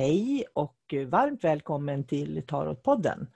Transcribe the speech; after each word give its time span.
Hej 0.00 0.44
och 0.52 0.94
varmt 1.06 1.44
välkommen 1.44 2.06
till 2.06 2.42
Tarotpodden. 2.46 3.26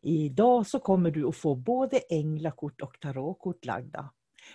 Idag 0.00 0.66
så 0.66 0.78
kommer 0.80 1.10
du 1.10 1.28
att 1.28 1.36
få 1.36 1.54
både 1.54 1.98
änglakort 1.98 2.80
och 2.80 3.00
tarotkort 3.00 3.64
lagda. 3.64 4.10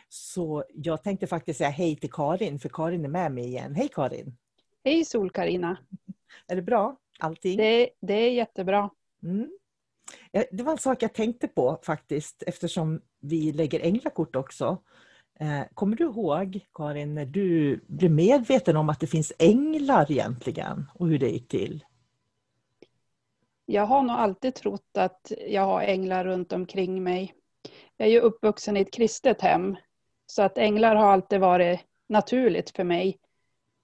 Så 0.10 0.64
jag 0.74 1.04
tänkte 1.04 1.28
faktiskt 1.28 1.58
säga 1.58 1.70
hej 1.70 1.96
till 1.96 2.12
Karin, 2.12 2.60
för 2.60 2.70
Karin 2.70 3.06
är 3.06 3.10
med 3.10 3.32
mig 3.32 3.46
igen. 3.46 3.76
Hej 3.76 3.90
Karin! 3.94 4.38
Hej 4.84 5.06
Sol-Karina! 5.06 5.78
Är 6.48 6.56
det 6.56 6.62
bra 6.62 6.98
allting? 7.20 7.58
Det, 7.58 7.90
det 8.02 8.14
är 8.14 8.32
jättebra. 8.32 8.90
Mm. 9.24 9.58
Det 10.52 10.64
var 10.64 10.72
en 10.72 10.78
sak 10.78 11.04
jag 11.04 11.14
tänkte 11.14 11.48
på 11.48 11.80
faktiskt 11.84 12.44
eftersom 12.48 13.02
vi 13.20 13.52
lägger 13.52 13.80
änglakort 13.80 14.36
också. 14.36 14.84
Eh, 15.40 15.62
kommer 15.74 15.96
du 15.96 16.04
ihåg, 16.04 16.60
Karin, 16.74 17.16
när 17.16 17.26
du 17.26 17.80
blev 17.88 18.12
medveten 18.12 18.78
om 18.78 18.90
att 18.90 19.00
det 19.00 19.08
finns 19.08 19.34
änglar 19.40 20.12
egentligen 20.12 20.86
och 20.94 21.08
hur 21.08 21.20
det 21.20 21.30
gick 21.30 21.48
till? 21.48 21.86
Jag 23.66 23.86
har 23.86 24.02
nog 24.02 24.16
alltid 24.16 24.56
trott 24.56 24.98
att 24.98 25.32
jag 25.48 25.62
har 25.62 25.82
änglar 25.82 26.26
runt 26.26 26.54
omkring 26.54 27.04
mig. 27.04 27.34
Jag 27.98 28.08
är 28.08 28.12
ju 28.12 28.20
uppvuxen 28.20 28.78
i 28.78 28.82
ett 28.82 28.94
kristet 28.94 29.42
hem, 29.42 29.76
så 30.26 30.42
att 30.42 30.58
änglar 30.58 30.96
har 30.96 31.08
alltid 31.08 31.40
varit 31.40 31.80
naturligt 32.10 32.70
för 32.70 32.84
mig. 32.84 33.20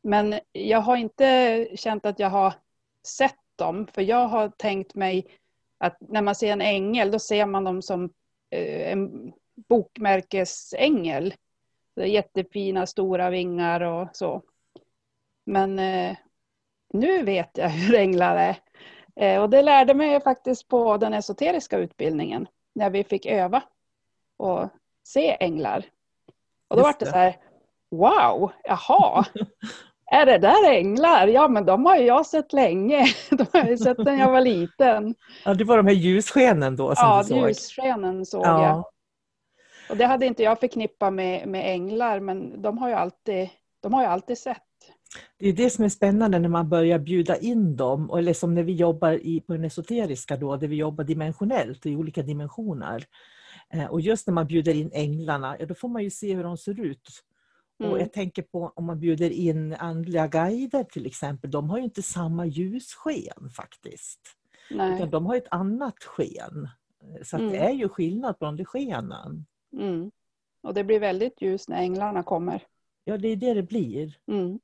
Men 0.03 0.39
jag 0.51 0.81
har 0.81 0.97
inte 0.97 1.67
känt 1.75 2.05
att 2.05 2.19
jag 2.19 2.29
har 2.29 2.53
sett 3.07 3.39
dem, 3.55 3.87
för 3.93 4.01
jag 4.01 4.27
har 4.27 4.49
tänkt 4.49 4.95
mig 4.95 5.27
att 5.77 5.97
när 5.99 6.21
man 6.21 6.35
ser 6.35 6.51
en 6.51 6.61
ängel, 6.61 7.11
då 7.11 7.19
ser 7.19 7.45
man 7.45 7.63
dem 7.63 7.81
som 7.81 8.09
eh, 8.49 8.91
en 8.91 9.33
bokmärkesängel. 9.69 11.33
Jättefina 11.95 12.85
stora 12.85 13.29
vingar 13.29 13.81
och 13.81 14.07
så. 14.13 14.41
Men 15.45 15.79
eh, 15.79 16.15
nu 16.93 17.23
vet 17.23 17.57
jag 17.57 17.69
hur 17.69 17.95
änglar 17.95 18.35
är. 18.35 18.55
Eh, 19.15 19.41
och 19.41 19.49
det 19.49 19.61
lärde 19.61 19.93
mig 19.93 20.21
faktiskt 20.21 20.67
på 20.67 20.97
den 20.97 21.13
esoteriska 21.13 21.77
utbildningen. 21.77 22.47
När 22.75 22.89
vi 22.89 23.03
fick 23.03 23.25
öva 23.25 23.63
och 24.37 24.69
se 25.03 25.37
änglar. 25.39 25.85
Och 26.67 26.77
då 26.77 26.83
var 26.83 26.95
det 26.99 27.05
så 27.05 27.11
här, 27.11 27.37
wow, 27.91 28.51
jaha. 28.63 29.25
Är 30.11 30.25
det 30.25 30.37
där 30.37 30.71
änglar? 30.71 31.27
Ja, 31.27 31.47
men 31.47 31.65
de 31.65 31.85
har 31.85 31.95
jag 31.95 32.25
sett 32.25 32.53
länge. 32.53 33.05
De 33.29 33.45
har 33.53 33.69
jag 33.69 33.79
sett 33.79 33.97
när 33.97 34.19
jag 34.19 34.31
var 34.31 34.41
liten. 34.41 35.15
Ja, 35.45 35.53
det 35.53 35.63
var 35.63 35.77
de 35.77 35.87
här 35.87 35.93
ljusskenen 35.93 36.75
då 36.75 36.95
som 36.95 37.07
ja, 37.07 37.17
du 37.17 37.27
såg? 37.27 37.37
Ja, 37.37 37.47
ljusskenen 37.47 38.25
såg 38.25 38.45
ja. 38.45 38.63
jag. 38.63 38.85
Och 39.93 39.99
det 39.99 40.05
hade 40.05 40.25
inte 40.25 40.43
jag 40.43 40.59
förknippat 40.59 41.13
med, 41.13 41.47
med 41.47 41.73
änglar, 41.73 42.19
men 42.19 42.61
de 42.61 42.77
har, 42.77 42.89
ju 42.89 42.95
alltid, 42.95 43.49
de 43.81 43.93
har 43.93 44.03
jag 44.03 44.11
alltid 44.11 44.37
sett. 44.37 44.57
Det 45.39 45.49
är 45.49 45.53
det 45.53 45.69
som 45.69 45.85
är 45.85 45.89
spännande 45.89 46.39
när 46.39 46.49
man 46.49 46.69
börjar 46.69 46.99
bjuda 46.99 47.37
in 47.37 47.75
dem, 47.75 48.09
eller 48.17 48.33
som 48.33 48.53
när 48.53 48.63
vi 48.63 48.73
jobbar 48.73 49.11
i, 49.11 49.41
på 49.41 49.53
den 49.53 49.63
esoteriska 49.63 50.37
då, 50.37 50.57
där 50.57 50.67
vi 50.67 50.75
jobbar 50.75 51.03
dimensionellt 51.03 51.85
i 51.85 51.95
olika 51.95 52.21
dimensioner. 52.21 53.03
Eh, 53.73 53.85
och 53.85 54.01
just 54.01 54.27
när 54.27 54.33
man 54.33 54.47
bjuder 54.47 54.73
in 54.73 54.91
änglarna, 54.93 55.55
ja, 55.59 55.65
då 55.65 55.75
får 55.75 55.89
man 55.89 56.03
ju 56.03 56.09
se 56.09 56.35
hur 56.35 56.43
de 56.43 56.57
ser 56.57 56.79
ut. 56.79 57.09
Mm. 57.79 57.91
Och 57.91 57.99
jag 57.99 58.13
tänker 58.13 58.41
på 58.41 58.73
om 58.75 58.85
man 58.85 58.99
bjuder 58.99 59.29
in 59.29 59.73
andliga 59.73 60.27
guider 60.27 60.83
till 60.83 61.05
exempel, 61.05 61.51
de 61.51 61.69
har 61.69 61.77
ju 61.77 61.83
inte 61.83 62.01
samma 62.01 62.45
ljussken 62.45 63.49
faktiskt. 63.55 64.19
Nej. 64.71 64.95
Utan 64.95 65.09
de 65.09 65.25
har 65.25 65.35
ett 65.35 65.47
annat 65.51 66.03
sken. 66.03 66.69
Så 67.23 67.37
mm. 67.37 67.51
det 67.51 67.57
är 67.57 67.71
ju 67.71 67.89
skillnad 67.89 68.39
på 68.39 68.45
de 68.45 68.65
skenen. 68.65 69.45
Mm. 69.73 70.11
Och 70.63 70.73
det 70.73 70.83
blir 70.83 70.99
väldigt 70.99 71.41
ljust 71.41 71.69
när 71.69 71.77
änglarna 71.77 72.23
kommer. 72.23 72.63
Ja, 73.03 73.17
det 73.17 73.27
är 73.27 73.35
det 73.35 73.53
det 73.53 73.63
blir. 73.63 74.17
Mm. 74.27 74.59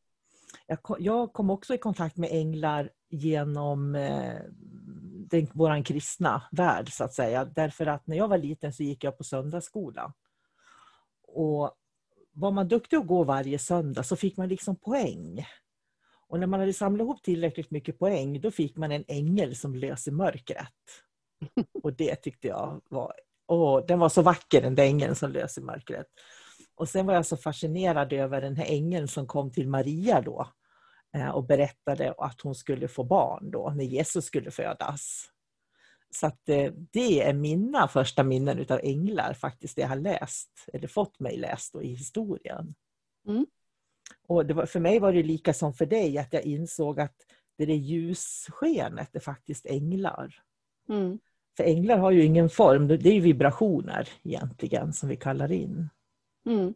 Jag, 0.68 0.82
kom, 0.82 0.98
jag 1.00 1.34
kom 1.34 1.50
också 1.50 1.74
i 1.74 1.78
kontakt 1.78 2.18
med 2.18 2.30
änglar 2.32 2.90
genom 3.10 3.96
eh, 3.96 4.42
den, 5.30 5.48
vår 5.54 5.84
kristna 5.84 6.44
värld, 6.52 6.94
så 6.94 7.04
att 7.04 7.14
säga. 7.14 7.46
Därför 7.46 7.86
att 7.86 8.08
när 8.08 8.18
jag 8.18 8.28
var 8.28 8.38
liten 8.38 8.74
så 8.74 8.84
gick 8.84 9.04
jag 9.04 9.18
på 9.18 9.24
söndagsskola. 9.24 10.14
Och 11.28 11.72
var 12.32 12.52
man 12.52 12.68
duktig 12.68 12.98
att 12.98 13.08
gå 13.08 13.24
varje 13.24 13.60
söndag 13.60 14.04
så 14.04 14.16
fick 14.16 14.38
man 14.38 14.48
liksom 14.48 14.76
poäng. 14.76 15.46
Och 16.28 16.40
när 16.40 16.48
man 16.48 16.60
hade 16.60 16.74
samlat 16.74 17.06
ihop 17.06 17.24
tillräckligt 17.24 17.72
mycket 17.72 18.00
poäng, 18.00 18.42
då 18.42 18.52
fick 18.52 18.78
man 18.78 18.92
en 18.92 19.04
ängel 19.08 19.56
som 19.56 19.76
löser 19.76 20.12
mörkret. 20.12 20.74
Och 21.84 21.94
det 21.94 22.16
tyckte 22.16 22.48
jag 22.48 22.82
var 22.90 23.14
Åh, 23.50 23.86
den 23.88 24.00
var 24.00 24.10
så 24.10 24.22
vacker 24.22 24.62
den 24.62 24.76
där 24.76 24.84
ängeln 24.84 25.16
som 25.16 25.32
löser 25.32 25.62
mörkret. 25.62 26.08
Och 26.76 26.90
sen 26.90 27.06
var 27.06 27.14
jag 27.14 27.26
så 27.26 27.38
fascinerad 27.38 28.14
över 28.14 28.42
den 28.42 28.56
här 28.56 28.66
ängeln 28.66 29.08
som 29.08 29.28
kom 29.28 29.52
till 29.52 29.68
Maria 29.68 30.22
då 30.22 30.50
eh, 31.16 31.30
och 31.30 31.46
berättade 31.46 32.14
att 32.18 32.42
hon 32.42 32.56
skulle 32.56 32.88
få 32.88 33.04
barn 33.04 33.52
då, 33.52 33.70
när 33.70 33.84
Jesus 33.84 34.26
skulle 34.26 34.52
födas. 34.52 35.30
Så 36.16 36.28
att 36.28 36.50
eh, 36.50 36.74
det 36.92 37.22
är 37.22 37.34
mina 37.34 37.88
första 37.88 38.24
minnen 38.24 38.60
utav 38.60 38.80
änglar, 38.84 39.34
faktiskt 39.34 39.76
det 39.76 39.82
jag 39.82 39.90
har 39.90 39.96
läst, 39.96 40.50
eller 40.74 40.88
fått 40.88 41.20
mig 41.20 41.38
läst 41.38 41.74
då, 41.74 41.84
i 41.84 41.94
historien. 41.94 42.76
Mm. 43.28 43.46
Och 44.28 44.52
var, 44.52 44.66
för 44.66 44.80
mig 44.80 45.00
var 45.00 45.14
det 45.14 45.24
lika 45.24 45.54
som 45.54 45.74
för 45.74 45.86
dig, 45.86 46.18
att 46.18 46.34
jag 46.34 46.44
insåg 46.44 47.00
att 47.00 47.16
det 47.58 47.66
där 47.66 47.74
ljusskenet 47.74 49.16
är 49.16 49.20
faktiskt 49.20 49.66
änglar. 49.66 50.44
Mm. 50.90 51.20
För 51.60 51.64
änglar 51.64 51.98
har 51.98 52.12
ju 52.12 52.24
ingen 52.24 52.50
form, 52.50 52.88
det 52.88 53.10
är 53.10 53.22
vibrationer 53.22 54.10
egentligen 54.24 54.94
som 54.94 55.10
vi 55.10 55.16
kallar 55.16 55.52
in. 55.52 55.90
Mm. 56.46 56.74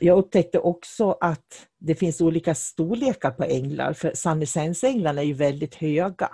Jag 0.00 0.18
upptäckte 0.18 0.58
också 0.58 1.16
att 1.20 1.68
det 1.78 1.94
finns 1.94 2.20
olika 2.20 2.54
storlekar 2.54 3.30
på 3.30 3.44
änglar, 3.44 3.92
för 3.92 4.12
sannescensänglarna 4.14 5.20
är 5.20 5.24
ju 5.24 5.32
väldigt 5.32 5.74
höga. 5.74 6.30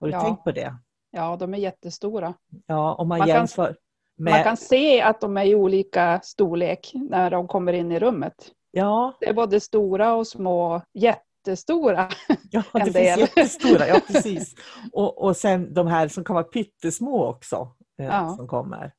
Har 0.00 0.06
du 0.06 0.12
ja. 0.12 0.20
tänkt 0.20 0.44
på 0.44 0.52
det? 0.52 0.76
Ja, 1.10 1.36
de 1.36 1.54
är 1.54 1.58
jättestora. 1.58 2.34
Ja, 2.66 2.94
om 2.94 3.08
man, 3.08 3.18
man 3.18 3.28
jämför 3.28 3.66
kan, 3.66 3.76
med... 4.16 4.32
Man 4.32 4.42
kan 4.42 4.56
se 4.56 5.00
att 5.02 5.20
de 5.20 5.36
är 5.36 5.44
i 5.44 5.54
olika 5.54 6.20
storlek 6.22 6.92
när 6.94 7.30
de 7.30 7.48
kommer 7.48 7.72
in 7.72 7.92
i 7.92 7.98
rummet. 7.98 8.52
Ja. 8.70 9.16
Det 9.20 9.28
är 9.28 9.34
både 9.34 9.60
stora 9.60 10.14
och 10.14 10.26
små, 10.26 10.82
jätte 10.94 11.31
jättestora. 11.46 12.08
Ja, 12.50 12.62
det 12.72 12.82
finns 12.82 12.94
del. 12.94 13.20
jättestora. 13.20 13.88
Ja, 13.88 14.00
precis. 14.06 14.54
Och, 14.92 15.22
och 15.22 15.36
sen 15.36 15.74
de 15.74 15.86
här 15.86 16.08
som 16.08 16.24
kan 16.24 16.34
vara 16.34 16.44
pyttesmå 16.44 17.26
också. 17.26 17.74
Eh, 17.98 18.06
ja. 18.06 18.34
Som 18.36 18.48
kommer. 18.48 18.92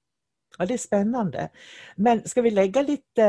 Ja, 0.57 0.65
det 0.65 0.73
är 0.73 0.77
spännande. 0.77 1.49
Men 1.95 2.27
ska 2.27 2.41
vi 2.41 2.51
lägga 2.51 2.81
lite 2.81 3.23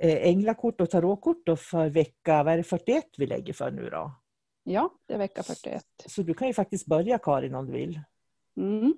eh, 0.00 0.28
änglakort 0.28 0.80
och 0.80 0.90
tarotkort 0.90 1.46
då 1.46 1.56
för 1.56 1.88
vecka 1.88 2.42
vad 2.42 2.52
är 2.52 2.56
det 2.56 2.62
41 2.62 3.04
vi 3.18 3.26
lägger 3.26 3.52
för 3.52 3.70
nu 3.70 3.90
då? 3.90 4.14
Ja, 4.64 4.90
det 5.06 5.14
är 5.14 5.18
vecka 5.18 5.42
41. 5.42 5.84
Så 6.06 6.22
du 6.22 6.34
kan 6.34 6.48
ju 6.48 6.54
faktiskt 6.54 6.86
börja 6.86 7.18
Karin 7.18 7.54
om 7.54 7.66
du 7.66 7.72
vill. 7.72 8.00
Mm. 8.56 8.94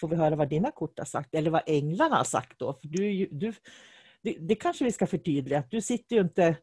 Får 0.00 0.08
vi 0.08 0.16
höra 0.16 0.36
vad 0.36 0.48
dina 0.48 0.70
kort 0.70 0.98
har 0.98 1.06
sagt, 1.06 1.34
eller 1.34 1.50
vad 1.50 1.62
änglarna 1.66 2.16
har 2.16 2.24
sagt 2.24 2.58
då? 2.58 2.72
För 2.72 2.88
du, 2.88 3.26
du, 3.30 3.52
det, 4.22 4.36
det 4.40 4.54
kanske 4.54 4.84
vi 4.84 4.92
ska 4.92 5.06
förtydliga, 5.06 5.58
att 5.58 5.70
du 5.70 5.80
sitter 5.80 6.16
ju 6.16 6.22
inte 6.22 6.56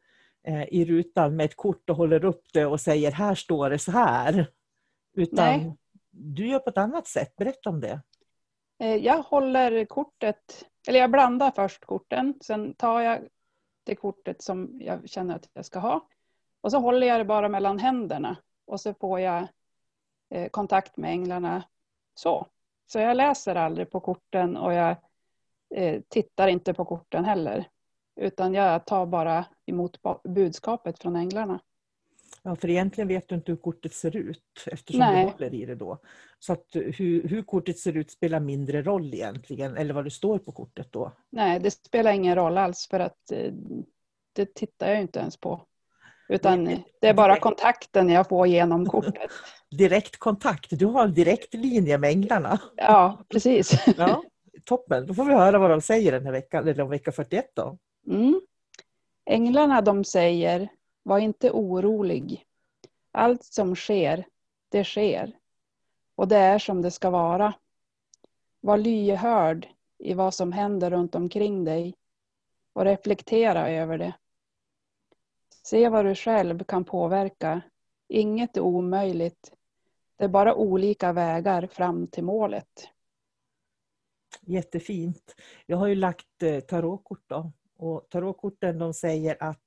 i 0.69 0.85
rutan 0.85 1.35
med 1.35 1.45
ett 1.45 1.55
kort 1.55 1.89
och 1.89 1.95
håller 1.95 2.25
upp 2.25 2.43
det 2.53 2.65
och 2.65 2.81
säger 2.81 3.11
här 3.11 3.35
står 3.35 3.69
det 3.69 3.79
så 3.79 3.91
här. 3.91 4.51
Utan 5.13 5.59
Nej. 5.59 5.77
du 6.11 6.47
gör 6.47 6.59
på 6.59 6.69
ett 6.69 6.77
annat 6.77 7.07
sätt, 7.07 7.35
berätta 7.35 7.69
om 7.69 7.81
det. 7.81 8.01
Eh, 8.79 8.95
jag 8.95 9.23
håller 9.23 9.85
kortet, 9.85 10.65
eller 10.87 10.99
jag 10.99 11.11
blandar 11.11 11.51
först 11.51 11.85
korten, 11.85 12.33
sen 12.41 12.73
tar 12.73 13.01
jag 13.01 13.19
det 13.83 13.95
kortet 13.95 14.41
som 14.41 14.81
jag 14.81 15.09
känner 15.09 15.35
att 15.35 15.49
jag 15.53 15.65
ska 15.65 15.79
ha. 15.79 16.07
Och 16.61 16.71
så 16.71 16.79
håller 16.79 17.07
jag 17.07 17.19
det 17.19 17.25
bara 17.25 17.49
mellan 17.49 17.79
händerna 17.79 18.37
och 18.65 18.81
så 18.81 18.93
får 18.93 19.19
jag 19.19 19.47
eh, 20.29 20.49
kontakt 20.49 20.97
med 20.97 21.11
änglarna 21.11 21.63
så. 22.13 22.47
Så 22.87 22.99
jag 22.99 23.17
läser 23.17 23.55
aldrig 23.55 23.91
på 23.91 23.99
korten 23.99 24.57
och 24.57 24.73
jag 24.73 24.95
eh, 25.75 26.01
tittar 26.07 26.47
inte 26.47 26.73
på 26.73 26.85
korten 26.85 27.25
heller. 27.25 27.67
Utan 28.15 28.53
jag 28.53 28.85
tar 28.85 29.05
bara 29.05 29.45
emot 29.65 29.99
budskapet 30.23 30.99
från 30.99 31.15
änglarna. 31.15 31.59
Ja, 32.43 32.55
för 32.55 32.69
egentligen 32.69 33.07
vet 33.07 33.29
du 33.29 33.35
inte 33.35 33.51
hur 33.51 33.57
kortet 33.57 33.93
ser 33.93 34.15
ut 34.15 34.41
eftersom 34.65 34.99
Nej. 34.99 35.25
du 35.25 35.31
håller 35.31 35.53
i 35.53 35.65
det 35.65 35.75
då. 35.75 35.97
Så 36.39 36.53
att 36.53 36.65
hur, 36.73 37.27
hur, 37.27 37.41
kortet 37.41 37.79
ser 37.79 37.97
ut 37.97 38.11
spelar 38.11 38.39
mindre 38.39 38.81
roll 38.81 39.13
egentligen, 39.13 39.77
eller 39.77 39.93
vad 39.93 40.03
det 40.03 40.11
står 40.11 40.39
på 40.39 40.51
kortet 40.51 40.87
då? 40.91 41.11
Nej, 41.29 41.59
det 41.59 41.71
spelar 41.71 42.11
ingen 42.11 42.35
roll 42.35 42.57
alls 42.57 42.87
för 42.91 42.99
att 42.99 43.31
eh, 43.31 43.53
det 44.33 44.53
tittar 44.53 44.89
jag 44.89 45.01
inte 45.01 45.19
ens 45.19 45.37
på. 45.37 45.61
Utan 46.29 46.65
det 47.01 47.07
är 47.07 47.13
bara 47.13 47.39
kontakten 47.39 48.09
jag 48.09 48.29
får 48.29 48.47
genom 48.47 48.85
kortet. 48.85 49.31
Direkt 49.77 50.17
kontakt, 50.17 50.79
du 50.79 50.85
har 50.85 51.03
en 51.03 51.13
direkt 51.13 51.53
linje 51.53 51.97
med 51.97 52.09
änglarna. 52.09 52.59
Ja, 52.75 53.25
precis. 53.29 53.87
Ja, 53.97 54.23
toppen, 54.65 55.05
då 55.05 55.13
får 55.13 55.25
vi 55.25 55.33
höra 55.33 55.59
vad 55.59 55.69
de 55.69 55.81
säger 55.81 56.11
den 56.11 56.25
här 56.25 56.31
veckan, 56.31 56.67
eller 56.67 56.83
om 56.83 56.89
vecka 56.89 57.11
41 57.11 57.45
då. 57.55 57.77
Mm. 58.07 58.41
Änglarna 59.25 59.81
de 59.81 60.03
säger, 60.03 60.69
var 61.03 61.19
inte 61.19 61.51
orolig. 61.51 62.45
Allt 63.11 63.43
som 63.43 63.75
sker, 63.75 64.27
det 64.69 64.83
sker. 64.83 65.37
Och 66.15 66.27
det 66.27 66.37
är 66.37 66.59
som 66.59 66.81
det 66.81 66.91
ska 66.91 67.09
vara. 67.09 67.53
Var 68.61 68.77
lyhörd 68.77 69.67
i 69.97 70.13
vad 70.13 70.33
som 70.33 70.51
händer 70.51 70.89
runt 70.89 71.15
omkring 71.15 71.63
dig 71.63 71.95
och 72.73 72.85
reflektera 72.85 73.69
över 73.69 73.97
det. 73.97 74.13
Se 75.63 75.89
vad 75.89 76.05
du 76.05 76.15
själv 76.15 76.63
kan 76.63 76.83
påverka. 76.83 77.61
Inget 78.07 78.57
är 78.57 78.61
omöjligt. 78.61 79.53
Det 80.15 80.23
är 80.23 80.29
bara 80.29 80.55
olika 80.55 81.13
vägar 81.13 81.67
fram 81.67 82.07
till 82.07 82.23
målet. 82.23 82.89
Jättefint. 84.41 85.35
Jag 85.65 85.77
har 85.77 85.87
ju 85.87 85.95
lagt 85.95 86.43
eh, 86.43 86.59
tarotkort 86.59 87.23
då. 87.27 87.51
Och 87.77 88.07
tarotkorten 88.09 88.79
de 88.79 88.93
säger 88.93 89.37
att 89.39 89.61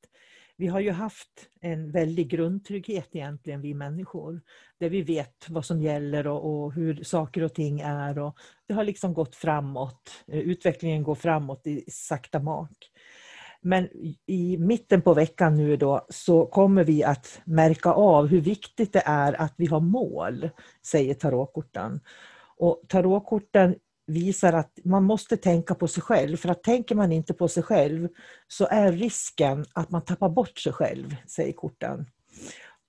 vi 0.61 0.67
har 0.67 0.81
ju 0.81 0.91
haft 0.91 1.49
en 1.61 1.91
väldig 1.91 2.29
grundtrygghet 2.29 3.09
egentligen, 3.13 3.61
vi 3.61 3.75
människor. 3.75 4.41
Där 4.79 4.89
vi 4.89 5.03
vet 5.03 5.47
vad 5.49 5.65
som 5.65 5.83
gäller 5.83 6.27
och, 6.27 6.65
och, 6.65 6.73
hur 6.73 7.05
saker 7.05 7.43
och 7.43 7.55
ting 7.55 7.81
är. 7.81 8.19
Och 8.19 8.39
det 8.67 8.75
har 8.75 8.85
liksom 8.85 9.15
gått 9.15 9.35
framåt. 9.35 10.11
Eh, 10.27 10.39
utvecklingen 10.39 11.03
går 11.03 11.15
framåt 11.15 11.67
i 11.67 11.85
sakta 11.91 12.41
mak. 12.41 12.91
Men 13.61 13.89
i 14.27 14.57
mitten 14.59 15.03
på 15.03 15.15
veckan 15.15 15.57
nu 15.57 15.77
då 15.77 16.07
så 16.09 16.47
kommer 16.47 16.85
vi 16.85 17.05
att 17.05 17.41
märka 17.45 17.93
av 17.93 18.27
hur 18.27 18.41
viktigt 18.41 18.93
det 18.93 19.03
är 19.07 19.41
att 19.41 19.55
vi 19.57 19.67
har 19.67 19.81
mål, 19.81 20.51
säger 20.87 21.15
tarotkorten. 21.15 22.01
Och 22.57 22.83
tarotkorten 22.89 23.77
visar 24.09 24.53
att 24.53 24.79
man 24.85 25.05
måste 25.05 25.37
tänka 25.37 25.75
på 25.75 25.89
sig 25.89 26.03
själv, 26.03 26.37
för 26.37 26.49
att 26.49 26.63
tänker 26.63 26.95
man 26.95 27.13
inte 27.13 27.35
på 27.35 27.49
sig 27.49 27.63
själv 27.63 28.09
så 28.49 28.67
är 28.71 28.93
risken 28.93 29.65
att 29.73 29.91
man 29.91 30.05
tappar 30.05 30.29
bort 30.29 30.59
sig 30.59 30.73
själv, 30.73 31.17
säger 31.27 31.53
korten. 31.53 32.07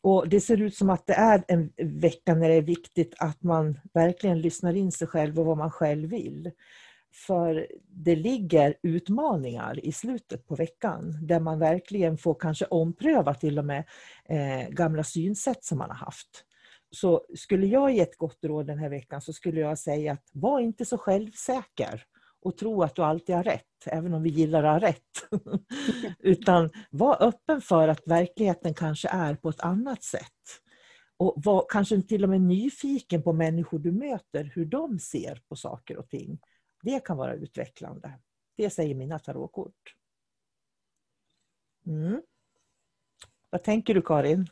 Och 0.02 0.30
Det 0.30 0.42
ser 0.42 0.62
ut 0.62 0.76
som 0.76 0.90
att 0.90 1.08
det 1.08 1.14
är 1.14 1.44
en 1.48 1.72
vecka 1.78 2.36
när 2.36 2.50
det 2.50 2.56
är 2.56 2.62
viktigt 2.62 3.14
att 3.18 3.44
man 3.44 3.80
verkligen 3.94 4.42
lyssnar 4.42 4.74
in 4.74 4.92
sig 4.92 5.08
själv 5.08 5.40
och 5.40 5.46
vad 5.46 5.58
man 5.58 5.72
själv 5.72 6.10
vill. 6.10 6.52
För 7.28 7.68
det 7.88 8.16
ligger 8.16 8.76
utmaningar 8.84 9.86
i 9.86 9.92
slutet 9.92 10.48
på 10.48 10.56
veckan 10.56 11.18
där 11.22 11.40
man 11.40 11.60
verkligen 11.60 12.18
får 12.18 12.36
kanske 12.40 12.66
ompröva 12.66 13.34
till 13.34 13.60
och 13.60 13.66
med 13.66 13.84
eh, 14.26 14.70
gamla 14.70 15.04
synsätt 15.04 15.64
som 15.64 15.78
man 15.78 15.90
har 15.90 15.98
haft. 15.98 16.46
Så 16.92 17.26
skulle 17.36 17.68
jag 17.68 17.92
ge 17.92 18.00
ett 18.00 18.18
gott 18.18 18.40
råd 18.44 18.68
den 18.68 18.78
här 18.78 18.90
veckan 18.90 19.22
så 19.22 19.34
skulle 19.34 19.60
jag 19.60 19.80
säga 19.80 20.14
att 20.14 20.30
var 20.34 20.60
inte 20.60 20.86
så 20.86 20.98
självsäker 20.98 22.06
och 22.42 22.58
tro 22.58 22.84
att 22.84 22.96
du 22.96 23.02
alltid 23.02 23.36
har 23.36 23.44
rätt, 23.44 23.66
även 23.86 24.14
om 24.14 24.24
vi 24.24 24.30
gillar 24.30 24.64
att 24.64 24.82
ha 24.82 24.88
rätt. 24.90 25.42
Utan 26.20 26.70
var 26.92 27.24
öppen 27.24 27.62
för 27.62 27.88
att 27.88 28.08
verkligheten 28.08 28.74
kanske 28.74 29.10
är 29.10 29.36
på 29.36 29.50
ett 29.50 29.62
annat 29.62 30.04
sätt. 30.04 30.24
Och 31.18 31.34
var 31.38 31.66
kanske 31.70 32.02
till 32.02 32.24
och 32.24 32.30
med 32.30 32.42
nyfiken 32.42 33.24
på 33.24 33.34
människor 33.34 33.80
du 33.80 33.92
möter, 33.92 34.52
hur 34.56 34.66
de 34.66 35.00
ser 35.00 35.42
på 35.50 35.56
saker 35.56 35.98
och 35.98 36.10
ting. 36.10 36.40
Det 36.84 37.06
kan 37.06 37.18
vara 37.18 37.34
utvecklande. 37.34 38.20
Det 38.58 38.70
säger 38.70 38.96
mina 38.96 39.20
tarotkort. 39.20 39.96
Mm. 41.86 42.22
Vad 43.50 43.64
tänker 43.64 43.94
du 43.94 44.02
Karin? 44.02 44.48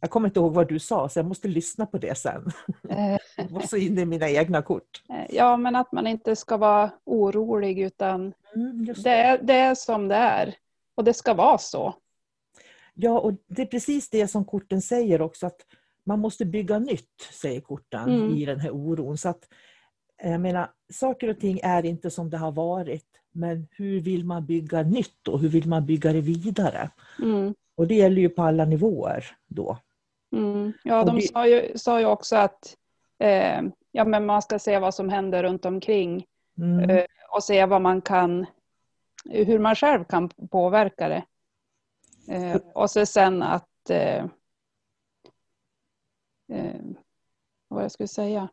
Jag 0.00 0.10
kommer 0.10 0.28
inte 0.28 0.40
ihåg 0.40 0.54
vad 0.54 0.68
du 0.68 0.78
sa, 0.78 1.08
så 1.08 1.18
jag 1.18 1.26
måste 1.26 1.48
lyssna 1.48 1.86
på 1.86 1.98
det 1.98 2.18
sen. 2.18 2.50
Jag 3.36 3.48
var 3.48 3.60
så 3.60 3.76
inne 3.76 4.00
i 4.00 4.06
mina 4.06 4.28
egna 4.30 4.62
kort. 4.62 5.02
Eh, 5.08 5.36
ja, 5.36 5.56
men 5.56 5.76
att 5.76 5.92
man 5.92 6.06
inte 6.06 6.36
ska 6.36 6.56
vara 6.56 6.90
orolig 7.04 7.78
utan 7.78 8.32
mm, 8.54 8.86
det. 8.86 9.02
Det, 9.02 9.10
är, 9.10 9.38
det 9.42 9.54
är 9.54 9.74
som 9.74 10.08
det 10.08 10.14
är. 10.14 10.54
Och 10.94 11.04
det 11.04 11.14
ska 11.14 11.34
vara 11.34 11.58
så. 11.58 11.94
Ja, 12.94 13.18
och 13.18 13.32
det 13.46 13.62
är 13.62 13.66
precis 13.66 14.10
det 14.10 14.28
som 14.28 14.44
korten 14.44 14.82
säger 14.82 15.22
också, 15.22 15.46
att 15.46 15.60
man 16.04 16.20
måste 16.20 16.44
bygga 16.44 16.78
nytt, 16.78 17.28
säger 17.32 17.60
korten, 17.60 18.08
mm. 18.08 18.36
i 18.36 18.44
den 18.44 18.60
här 18.60 18.70
oron. 18.70 19.18
Så 19.18 19.28
att, 19.28 19.48
jag 20.22 20.40
menar, 20.40 20.70
saker 20.92 21.28
och 21.28 21.40
ting 21.40 21.60
är 21.62 21.86
inte 21.86 22.10
som 22.10 22.30
det 22.30 22.36
har 22.36 22.52
varit, 22.52 23.06
men 23.32 23.66
hur 23.70 24.00
vill 24.00 24.24
man 24.24 24.46
bygga 24.46 24.82
nytt 24.82 25.28
och 25.28 25.40
hur 25.40 25.48
vill 25.48 25.68
man 25.68 25.86
bygga 25.86 26.12
det 26.12 26.20
vidare? 26.20 26.90
Mm. 27.22 27.54
Och 27.76 27.86
det 27.86 27.94
gäller 27.94 28.22
ju 28.22 28.28
på 28.28 28.42
alla 28.42 28.64
nivåer 28.64 29.24
då. 29.46 29.78
Mm. 30.32 30.72
Ja, 30.84 31.04
de 31.04 31.20
sa, 31.20 31.46
ju, 31.46 31.78
sa 31.78 32.00
ju 32.00 32.06
också 32.06 32.36
att 32.36 32.76
eh, 33.18 33.62
ja, 33.92 34.04
men 34.04 34.26
man 34.26 34.42
ska 34.42 34.58
se 34.58 34.78
vad 34.78 34.94
som 34.94 35.08
händer 35.08 35.42
runt 35.42 35.64
omkring 35.64 36.26
mm. 36.58 36.90
eh, 36.90 37.04
och 37.30 37.44
se 37.44 37.66
vad 37.66 37.82
man 37.82 38.00
kan, 38.00 38.46
hur 39.24 39.58
man 39.58 39.74
själv 39.74 40.04
kan 40.04 40.28
påverka 40.28 41.08
det. 41.08 41.24
Eh, 42.28 42.60
och 42.74 42.90
så 42.90 43.06
sen 43.06 43.42
att, 43.42 43.90
eh, 43.90 44.24
eh, 46.52 46.80
vad 47.68 47.84
jag 47.84 47.92
skulle 47.92 48.08
säga, 48.08 48.48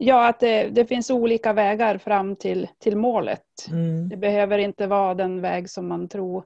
Ja, 0.00 0.28
att 0.28 0.40
det, 0.40 0.68
det, 0.68 0.86
finns 0.86 1.10
olika 1.10 1.52
vägar 1.52 1.98
fram 1.98 2.36
till, 2.36 2.68
till 2.78 2.96
målet. 2.96 3.68
Mm. 3.70 4.08
Det 4.08 4.16
behöver 4.16 4.58
inte 4.58 4.86
vara 4.86 5.14
den 5.14 5.40
väg 5.40 5.70
som 5.70 5.88
man 5.88 6.08
tror 6.08 6.44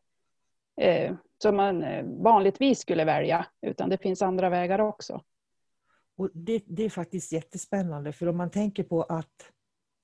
eh, 0.81 1.15
som 1.43 1.57
man 1.57 1.83
eh, 1.83 2.05
vanligtvis 2.05 2.81
skulle 2.81 3.05
välja, 3.05 3.47
utan 3.67 3.91
det 3.91 3.99
finns 3.99 4.23
andra 4.23 4.51
vägar 4.51 4.79
också. 4.79 5.21
Och 6.17 6.31
det, 6.35 6.63
det 6.67 6.85
är 6.85 6.91
faktiskt 6.91 7.33
jättespännande, 7.33 8.13
för 8.13 8.29
om 8.29 8.37
man 8.37 8.51
tänker 8.51 8.83
på 8.83 9.03
att, 9.03 9.51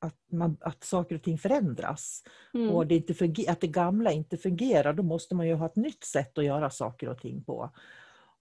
att, 0.01 0.17
man, 0.33 0.57
att 0.61 0.85
saker 0.85 1.15
och 1.15 1.23
ting 1.23 1.39
förändras 1.39 2.23
mm. 2.55 2.71
och 2.71 2.87
det 2.87 2.95
inte 2.95 3.15
funger, 3.15 3.51
att 3.51 3.61
det 3.61 3.67
gamla 3.67 4.13
inte 4.13 4.37
fungerar, 4.37 4.93
då 4.93 5.03
måste 5.03 5.35
man 5.35 5.49
ju 5.49 5.55
ha 5.55 5.67
ett 5.67 5.77
nytt 5.77 6.05
sätt 6.05 6.39
att 6.39 6.45
göra 6.45 6.71
saker 6.71 7.09
och 7.09 7.21
ting 7.21 7.45
på. 7.45 7.71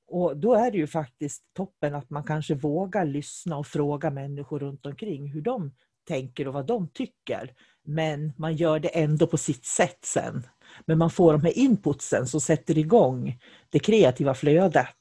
Och 0.07 0.37
då 0.37 0.53
är 0.53 0.71
det 0.71 0.77
ju 0.77 0.87
faktiskt 0.87 1.43
toppen 1.53 1.95
att 1.95 2.09
man 2.09 2.23
kanske 2.23 2.55
vågar 2.55 3.05
lyssna 3.05 3.57
och 3.57 3.67
fråga 3.67 4.11
människor 4.11 4.59
runt 4.59 4.85
omkring 4.85 5.31
hur 5.31 5.41
de 5.41 5.71
tänker 6.07 6.47
och 6.47 6.53
vad 6.53 6.65
de 6.65 6.87
tycker. 6.87 7.53
Men 7.83 8.33
man 8.37 8.55
gör 8.55 8.79
det 8.79 8.87
ändå 8.87 9.27
på 9.27 9.37
sitt 9.37 9.65
sätt 9.65 9.99
sen. 10.05 10.43
Men 10.85 10.97
man 10.97 11.09
får 11.09 11.33
de 11.33 11.41
här 11.41 11.57
inputsen 11.57 12.27
som 12.27 12.41
sätter 12.41 12.77
igång 12.77 13.39
det 13.69 13.79
kreativa 13.79 14.33
flödet. 14.33 14.95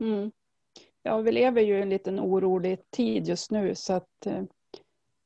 Mm. 0.00 0.32
Ja, 1.02 1.18
vi 1.18 1.32
lever 1.32 1.62
ju 1.62 1.78
i 1.78 1.82
en 1.82 1.90
liten 1.90 2.20
orolig 2.20 2.90
tid 2.90 3.28
just 3.28 3.50
nu 3.50 3.74
så 3.74 3.92
att 3.92 4.26
eh, 4.26 4.42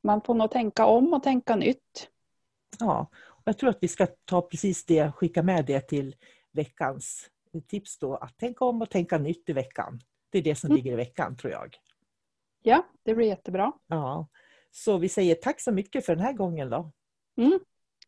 man 0.02 0.20
får 0.20 0.34
nog 0.34 0.50
tänka 0.50 0.86
om 0.86 1.14
och 1.14 1.22
tänka 1.22 1.56
nytt. 1.56 2.08
Ja, 2.80 3.10
jag 3.44 3.58
tror 3.58 3.70
att 3.70 3.78
vi 3.80 3.88
ska 3.88 4.06
ta 4.24 4.42
precis 4.42 4.84
det, 4.84 5.12
skicka 5.12 5.42
med 5.42 5.66
det 5.66 5.80
till 5.80 6.16
veckans 6.52 7.30
tips 7.62 7.98
då, 7.98 8.16
att 8.16 8.38
tänka 8.38 8.64
om 8.64 8.82
och 8.82 8.90
tänka 8.90 9.18
nytt 9.18 9.48
i 9.48 9.52
veckan. 9.52 10.00
Det 10.30 10.38
är 10.38 10.42
det 10.42 10.54
som 10.54 10.66
mm. 10.66 10.76
ligger 10.76 10.92
i 10.92 10.96
veckan 10.96 11.36
tror 11.36 11.52
jag. 11.52 11.76
Ja, 12.62 12.86
det 13.02 13.14
blir 13.14 13.26
jättebra. 13.26 13.72
Ja. 13.86 14.28
Så 14.70 14.98
vi 14.98 15.08
säger 15.08 15.34
tack 15.34 15.60
så 15.60 15.72
mycket 15.72 16.06
för 16.06 16.16
den 16.16 16.24
här 16.24 16.32
gången 16.32 16.70
då. 16.70 16.92
Mm. 17.36 17.60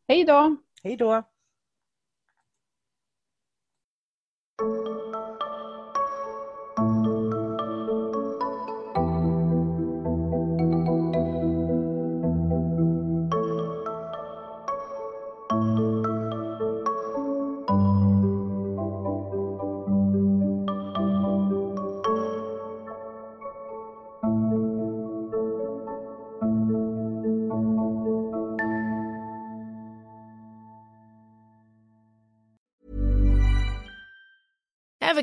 Hej 0.09 0.25
då! 0.25 0.57
Hej 0.87 0.97
då! 0.97 1.23